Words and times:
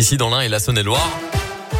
ici 0.00 0.16
dans 0.16 0.30
l'Ain 0.30 0.40
et 0.40 0.48
la 0.48 0.58
Saône-et-Loire 0.58 1.10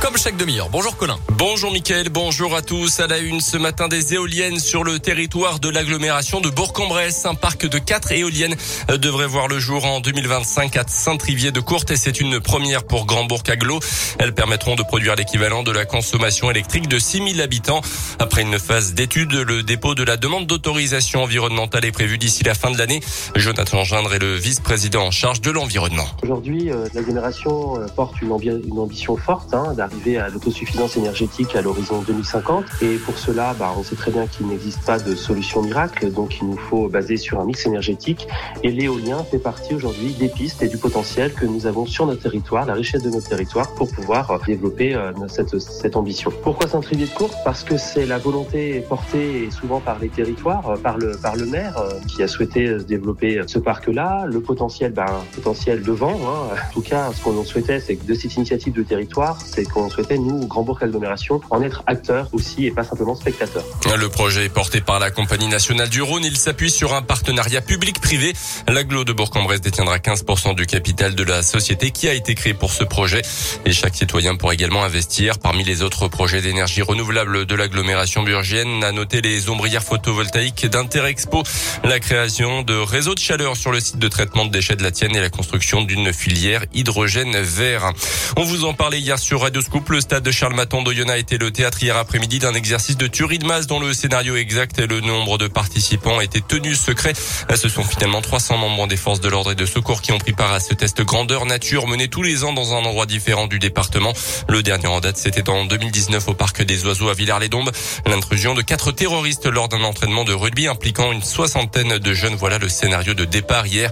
comme 0.00 0.16
chaque 0.16 0.36
demi-heure. 0.36 0.68
Bonjour 0.70 0.96
Colin. 0.96 1.18
Bonjour 1.32 1.70
Mickaël, 1.72 2.08
bonjour 2.08 2.54
à 2.54 2.62
tous. 2.62 3.00
À 3.00 3.06
la 3.06 3.18
une 3.18 3.40
ce 3.40 3.56
matin 3.56 3.88
des 3.88 4.14
éoliennes 4.14 4.58
sur 4.58 4.82
le 4.82 4.98
territoire 4.98 5.60
de 5.60 5.68
l'agglomération 5.68 6.40
de 6.40 6.48
Bourg-en-Bresse. 6.48 7.26
Un 7.26 7.34
parc 7.34 7.66
de 7.66 7.78
quatre 7.78 8.12
éoliennes 8.12 8.54
devrait 8.88 9.26
voir 9.26 9.48
le 9.48 9.58
jour 9.58 9.84
en 9.84 10.00
2025 10.00 10.76
à 10.76 10.84
Saint-Trivier-de-Courte 10.86 11.90
et 11.90 11.96
c'est 11.96 12.20
une 12.20 12.40
première 12.40 12.84
pour 12.84 13.04
Grand 13.04 13.24
Bourg 13.24 13.42
Aglo. 13.48 13.80
Elles 14.18 14.34
permettront 14.34 14.74
de 14.74 14.82
produire 14.82 15.16
l'équivalent 15.16 15.62
de 15.62 15.70
la 15.70 15.84
consommation 15.84 16.50
électrique 16.50 16.88
de 16.88 16.98
6000 16.98 17.40
habitants. 17.42 17.82
Après 18.18 18.42
une 18.42 18.58
phase 18.58 18.94
d'étude, 18.94 19.32
le 19.32 19.62
dépôt 19.62 19.94
de 19.94 20.02
la 20.02 20.16
demande 20.16 20.46
d'autorisation 20.46 21.22
environnementale 21.22 21.84
est 21.84 21.92
prévu 21.92 22.16
d'ici 22.16 22.42
la 22.44 22.54
fin 22.54 22.70
de 22.70 22.78
l'année. 22.78 23.00
Jonathan 23.36 23.84
Gindre 23.84 24.14
est 24.14 24.18
le 24.18 24.36
vice-président 24.36 25.06
en 25.06 25.10
charge 25.10 25.40
de 25.40 25.50
l'environnement. 25.50 26.06
Aujourd'hui, 26.22 26.70
euh, 26.70 26.86
l'agglomération 26.94 27.78
euh, 27.78 27.86
porte 27.94 28.20
une, 28.22 28.30
une, 28.42 28.78
ambition 28.78 29.16
forte 29.16 29.52
hein, 29.52 29.74
arriver 29.90 30.18
à 30.18 30.28
l'autosuffisance 30.28 30.96
énergétique 30.96 31.56
à 31.56 31.62
l'horizon 31.62 32.02
2050. 32.02 32.64
Et 32.82 32.96
pour 32.96 33.18
cela, 33.18 33.54
bah, 33.58 33.74
on 33.76 33.82
sait 33.82 33.96
très 33.96 34.10
bien 34.10 34.26
qu'il 34.26 34.46
n'existe 34.46 34.82
pas 34.84 34.98
de 34.98 35.14
solution 35.14 35.62
miracle, 35.62 36.10
donc 36.10 36.38
il 36.40 36.48
nous 36.48 36.56
faut 36.56 36.88
baser 36.88 37.16
sur 37.16 37.40
un 37.40 37.44
mix 37.44 37.66
énergétique. 37.66 38.28
Et 38.62 38.70
l'éolien 38.70 39.24
fait 39.24 39.38
partie 39.38 39.74
aujourd'hui 39.74 40.12
des 40.14 40.28
pistes 40.28 40.62
et 40.62 40.68
du 40.68 40.76
potentiel 40.76 41.32
que 41.32 41.46
nous 41.46 41.66
avons 41.66 41.86
sur 41.86 42.06
notre 42.06 42.22
territoire, 42.22 42.66
la 42.66 42.74
richesse 42.74 43.02
de 43.02 43.10
notre 43.10 43.28
territoire, 43.28 43.74
pour 43.74 43.90
pouvoir 43.90 44.30
euh, 44.30 44.38
développer 44.46 44.94
euh, 44.94 45.12
cette, 45.28 45.58
cette 45.58 45.96
ambition. 45.96 46.32
Pourquoi 46.42 46.68
Saint-Trivier 46.68 47.06
de 47.06 47.12
Courte 47.12 47.36
Parce 47.44 47.64
que 47.64 47.76
c'est 47.76 48.06
la 48.06 48.18
volonté 48.18 48.80
portée 48.88 49.48
souvent 49.50 49.80
par 49.80 49.98
les 49.98 50.08
territoires, 50.08 50.70
euh, 50.70 50.76
par 50.76 50.98
le, 50.98 51.12
par 51.16 51.36
le 51.36 51.46
maire 51.46 51.82
qui 52.08 52.22
a 52.22 52.28
souhaité 52.28 52.76
développer 52.86 53.40
ce 53.46 53.58
parc-là. 53.58 54.26
Le 54.26 54.40
potentiel, 54.40 54.92
ben, 54.92 55.06
potentiel 55.34 55.82
devant. 55.82 56.10
Hein. 56.10 56.54
En 56.70 56.72
tout 56.72 56.82
cas, 56.82 57.10
ce 57.12 57.22
qu'on 57.22 57.44
souhaitait, 57.44 57.80
c'est 57.80 57.96
que 57.96 58.04
de 58.04 58.14
cette 58.14 58.34
initiative 58.36 58.72
de 58.72 58.82
territoire, 58.82 59.38
c'est 59.44 59.64
qu'on 59.64 59.79
on 59.80 59.90
souhaitait, 59.90 60.18
nous, 60.18 60.46
Grand 60.46 60.62
Bourg 60.62 60.78
Agglomération, 60.80 61.40
en 61.50 61.62
être 61.62 61.82
acteur 61.86 62.28
aussi 62.32 62.66
et 62.66 62.70
pas 62.70 62.84
simplement 62.84 63.14
spectateur. 63.14 63.64
Le 63.96 64.08
projet 64.08 64.46
est 64.46 64.50
porté 64.50 64.80
par 64.80 64.98
la 64.98 65.10
Compagnie 65.10 65.48
nationale 65.48 65.88
du 65.88 66.02
Rhône. 66.02 66.24
Il 66.24 66.36
s'appuie 66.36 66.70
sur 66.70 66.94
un 66.94 67.02
partenariat 67.02 67.60
public-privé. 67.60 68.32
L'aglo 68.68 69.04
de 69.04 69.12
Bourg-en-Bresse 69.12 69.60
détiendra 69.60 69.98
15% 69.98 70.54
du 70.54 70.66
capital 70.66 71.14
de 71.14 71.22
la 71.22 71.42
société 71.42 71.90
qui 71.90 72.08
a 72.08 72.14
été 72.14 72.34
créée 72.34 72.54
pour 72.54 72.72
ce 72.72 72.84
projet. 72.84 73.22
Et 73.64 73.72
chaque 73.72 73.94
citoyen 73.94 74.36
pourra 74.36 74.54
également 74.54 74.84
investir. 74.84 75.38
Parmi 75.38 75.64
les 75.64 75.82
autres 75.82 76.08
projets 76.08 76.40
d'énergie 76.40 76.82
renouvelable 76.82 77.46
de 77.46 77.54
l'agglomération 77.54 78.22
burgienne, 78.22 78.84
à 78.84 78.92
noter 78.92 79.20
les 79.20 79.48
ombrières 79.48 79.82
photovoltaïques 79.82 80.66
d'Interexpo, 80.66 81.42
la 81.84 82.00
création 82.00 82.62
de 82.62 82.74
réseaux 82.74 83.14
de 83.14 83.20
chaleur 83.20 83.56
sur 83.56 83.72
le 83.72 83.80
site 83.80 83.98
de 83.98 84.08
traitement 84.08 84.44
de 84.44 84.50
déchets 84.50 84.76
de 84.76 84.82
la 84.82 84.90
Tienne 84.90 85.14
et 85.16 85.20
la 85.20 85.30
construction 85.30 85.82
d'une 85.82 86.12
filière 86.12 86.64
hydrogène 86.74 87.36
vert. 87.40 87.92
On 88.36 88.44
vous 88.44 88.64
en 88.64 88.74
parlait 88.74 89.00
hier 89.00 89.18
sur 89.18 89.40
Radio 89.40 89.62
le 89.90 90.00
stade 90.00 90.22
de 90.22 90.30
Charles 90.30 90.54
Maton 90.54 90.82
d'Oyonnax 90.82 91.10
a 91.10 91.18
été 91.18 91.36
le 91.36 91.50
théâtre 91.50 91.82
hier 91.82 91.96
après-midi 91.96 92.38
d'un 92.38 92.54
exercice 92.54 92.96
de 92.96 93.06
tuerie 93.08 93.38
de 93.38 93.46
masse 93.46 93.66
dont 93.66 93.80
le 93.80 93.92
scénario 93.92 94.36
exact 94.36 94.78
et 94.78 94.86
le 94.86 95.00
nombre 95.00 95.36
de 95.36 95.48
participants 95.48 96.20
étaient 96.20 96.40
tenus 96.40 96.80
secrets. 96.80 97.14
Ce 97.54 97.68
sont 97.68 97.82
finalement 97.82 98.20
300 98.20 98.56
membres 98.56 98.86
des 98.86 98.96
forces 98.96 99.20
de 99.20 99.28
l'ordre 99.28 99.52
et 99.52 99.54
de 99.54 99.66
secours 99.66 100.00
qui 100.00 100.12
ont 100.12 100.18
pris 100.18 100.32
part 100.32 100.52
à 100.52 100.60
ce 100.60 100.74
test 100.74 101.02
grandeur 101.02 101.44
nature 101.46 101.88
mené 101.88 102.08
tous 102.08 102.22
les 102.22 102.44
ans 102.44 102.52
dans 102.52 102.74
un 102.74 102.78
endroit 102.78 103.06
différent 103.06 103.48
du 103.48 103.58
département. 103.58 104.12
Le 104.48 104.62
dernier 104.62 104.86
en 104.86 105.00
date, 105.00 105.16
c'était 105.16 105.48
en 105.48 105.64
2019 105.64 106.28
au 106.28 106.34
parc 106.34 106.62
des 106.62 106.84
Oiseaux 106.86 107.08
à 107.08 107.14
Villars-les-Dombes. 107.14 107.72
L'intrusion 108.06 108.54
de 108.54 108.62
quatre 108.62 108.92
terroristes 108.92 109.46
lors 109.46 109.68
d'un 109.68 109.82
entraînement 109.82 110.24
de 110.24 110.32
rugby 110.32 110.68
impliquant 110.68 111.10
une 111.10 111.22
soixantaine 111.22 111.98
de 111.98 112.14
jeunes. 112.14 112.36
Voilà 112.36 112.58
le 112.58 112.68
scénario 112.68 113.14
de 113.14 113.24
départ 113.24 113.66
hier. 113.66 113.90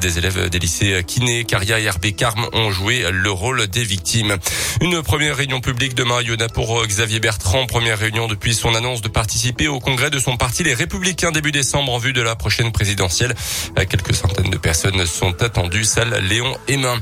Des 0.00 0.18
élèves 0.18 0.50
des 0.50 0.58
lycées 0.58 1.02
Kiné, 1.06 1.44
Caria 1.44 1.78
et 1.78 2.12
Carme 2.12 2.48
ont 2.52 2.70
joué 2.70 3.06
le 3.10 3.30
rôle 3.30 3.66
des 3.68 3.84
victimes. 3.84 4.36
Une 4.82 5.02
Première 5.02 5.17
réunion 5.26 5.60
publique 5.60 5.94
demain 5.94 6.18
à 6.18 6.48
pour 6.48 6.80
euh, 6.80 6.86
Xavier 6.86 7.18
Bertrand. 7.18 7.66
Première 7.66 7.98
réunion 7.98 8.28
depuis 8.28 8.54
son 8.54 8.74
annonce 8.74 9.02
de 9.02 9.08
participer 9.08 9.66
au 9.66 9.80
congrès 9.80 10.10
de 10.10 10.18
son 10.18 10.36
parti 10.36 10.62
Les 10.62 10.74
Républicains 10.74 11.32
début 11.32 11.50
décembre 11.50 11.92
en 11.92 11.98
vue 11.98 12.12
de 12.12 12.22
la 12.22 12.36
prochaine 12.36 12.70
présidentielle. 12.70 13.34
Euh, 13.78 13.84
quelques 13.84 14.14
centaines 14.14 14.50
de 14.50 14.56
personnes 14.56 15.04
sont 15.06 15.42
attendues. 15.42 15.84
Salle 15.84 16.24
Léon 16.28 16.56
Hémin. 16.68 16.96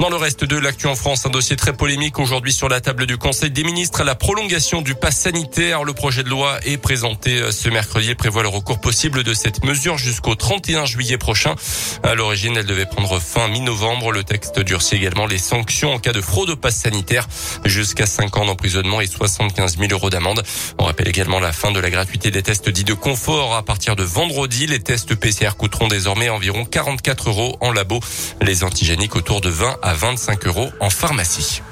Dans 0.00 0.10
le 0.10 0.16
reste 0.16 0.44
de 0.44 0.58
l'actu 0.58 0.88
en 0.88 0.96
France, 0.96 1.26
un 1.26 1.30
dossier 1.30 1.54
très 1.54 1.72
polémique 1.72 2.18
aujourd'hui 2.18 2.52
sur 2.52 2.68
la 2.68 2.80
table 2.80 3.06
du 3.06 3.16
Conseil 3.16 3.52
des 3.52 3.62
ministres. 3.62 4.02
La 4.02 4.16
prolongation 4.16 4.82
du 4.82 4.96
pass 4.96 5.16
sanitaire. 5.16 5.84
Le 5.84 5.92
projet 5.92 6.24
de 6.24 6.28
loi 6.28 6.58
est 6.64 6.76
présenté 6.76 7.38
euh, 7.38 7.52
ce 7.52 7.68
mercredi. 7.68 8.08
Il 8.08 8.16
prévoit 8.16 8.42
le 8.42 8.48
recours 8.48 8.80
possible 8.80 9.22
de 9.22 9.32
cette 9.32 9.64
mesure 9.64 9.96
jusqu'au 9.96 10.34
31 10.34 10.86
juillet 10.86 11.18
prochain. 11.18 11.54
À 12.02 12.16
l'origine, 12.16 12.56
elle 12.56 12.66
devait 12.66 12.86
prendre 12.86 13.20
fin 13.20 13.46
mi-novembre. 13.46 14.10
Le 14.10 14.24
texte 14.24 14.58
durcit 14.58 14.96
également 14.96 15.26
les 15.26 15.38
sanctions 15.38 15.92
en 15.92 15.98
cas 16.00 16.12
de 16.12 16.20
fraude 16.20 16.50
au 16.50 16.56
pass 16.56 16.76
sanitaire 16.76 17.28
jusqu'à 17.64 18.06
5 18.06 18.36
ans 18.36 18.46
d'emprisonnement 18.46 19.00
et 19.00 19.06
75 19.06 19.78
000 19.78 19.92
euros 19.92 20.10
d'amende. 20.10 20.42
On 20.78 20.84
rappelle 20.84 21.08
également 21.08 21.40
la 21.40 21.52
fin 21.52 21.72
de 21.72 21.80
la 21.80 21.90
gratuité 21.90 22.30
des 22.30 22.42
tests 22.42 22.68
dits 22.68 22.84
de 22.84 22.94
confort 22.94 23.54
à 23.54 23.62
partir 23.62 23.96
de 23.96 24.02
vendredi. 24.02 24.66
Les 24.66 24.80
tests 24.80 25.14
PCR 25.14 25.56
coûteront 25.56 25.88
désormais 25.88 26.28
environ 26.28 26.64
44 26.64 27.28
euros 27.28 27.56
en 27.60 27.72
labo. 27.72 28.00
Les 28.40 28.64
antigéniques 28.64 29.16
autour 29.16 29.40
de 29.40 29.50
20 29.50 29.78
à 29.82 29.94
25 29.94 30.46
euros 30.46 30.70
en 30.80 30.90
pharmacie. 30.90 31.62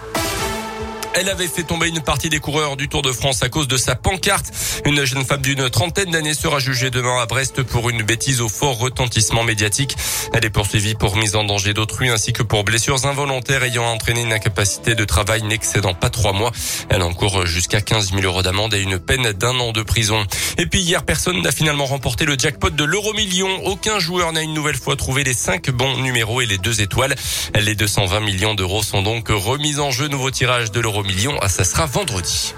Elle 1.20 1.30
avait 1.30 1.48
fait 1.48 1.64
tomber 1.64 1.88
une 1.88 2.00
partie 2.00 2.28
des 2.28 2.38
coureurs 2.38 2.76
du 2.76 2.88
Tour 2.88 3.02
de 3.02 3.10
France 3.10 3.42
à 3.42 3.48
cause 3.48 3.66
de 3.66 3.76
sa 3.76 3.96
pancarte. 3.96 4.52
Une 4.84 5.04
jeune 5.04 5.24
femme 5.24 5.42
d'une 5.42 5.68
trentaine 5.68 6.12
d'années 6.12 6.32
sera 6.32 6.60
jugée 6.60 6.90
demain 6.90 7.20
à 7.20 7.26
Brest 7.26 7.64
pour 7.64 7.90
une 7.90 8.04
bêtise 8.04 8.40
au 8.40 8.48
fort 8.48 8.78
retentissement 8.78 9.42
médiatique. 9.42 9.96
Elle 10.32 10.44
est 10.44 10.50
poursuivie 10.50 10.94
pour 10.94 11.16
mise 11.16 11.34
en 11.34 11.42
danger 11.42 11.74
d'autrui 11.74 12.08
ainsi 12.08 12.32
que 12.32 12.44
pour 12.44 12.62
blessures 12.62 13.04
involontaires 13.04 13.64
ayant 13.64 13.82
entraîné 13.86 14.22
une 14.22 14.32
incapacité 14.32 14.94
de 14.94 15.04
travail 15.04 15.42
n'excédant 15.42 15.92
pas 15.92 16.08
trois 16.08 16.32
mois. 16.32 16.52
Elle 16.88 17.02
encourt 17.02 17.46
jusqu'à 17.46 17.80
15 17.80 18.12
000 18.12 18.22
euros 18.22 18.42
d'amende 18.42 18.74
et 18.74 18.80
une 18.80 19.00
peine 19.00 19.32
d'un 19.32 19.58
an 19.58 19.72
de 19.72 19.82
prison. 19.82 20.24
Et 20.56 20.66
puis 20.66 20.82
hier, 20.82 21.04
personne 21.04 21.42
n'a 21.42 21.50
finalement 21.50 21.86
remporté 21.86 22.26
le 22.26 22.38
jackpot 22.38 22.70
de 22.70 22.84
l'euro 22.84 23.12
million. 23.14 23.48
Aucun 23.64 23.98
joueur 23.98 24.32
n'a 24.32 24.42
une 24.42 24.54
nouvelle 24.54 24.76
fois 24.76 24.94
trouvé 24.94 25.24
les 25.24 25.34
cinq 25.34 25.68
bons 25.70 25.96
numéros 25.96 26.42
et 26.42 26.46
les 26.46 26.58
deux 26.58 26.80
étoiles. 26.80 27.16
Les 27.58 27.74
220 27.74 28.20
millions 28.20 28.54
d'euros 28.54 28.84
sont 28.84 29.02
donc 29.02 29.30
remis 29.30 29.80
en 29.80 29.90
jeu. 29.90 30.06
Nouveau 30.06 30.30
tirage 30.30 30.70
de 30.70 30.78
l'euro 30.78 31.02
million. 31.08 31.34
Ah, 31.40 31.48
ça 31.48 31.64
sera 31.64 31.86
vendredi. 31.86 32.54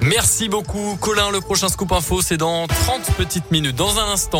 Merci 0.00 0.48
beaucoup, 0.48 0.96
Colin. 1.00 1.30
Le 1.30 1.40
prochain 1.40 1.68
scoop 1.68 1.92
info, 1.92 2.22
c'est 2.22 2.38
dans 2.38 2.66
30 2.66 3.16
petites 3.18 3.50
minutes. 3.50 3.76
Dans 3.76 3.98
un 3.98 4.12
instant. 4.12 4.38